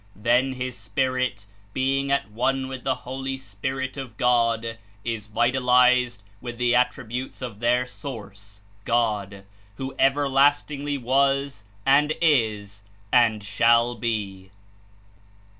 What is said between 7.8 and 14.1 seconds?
Source, God, who everlast ingly was, and Is, and shall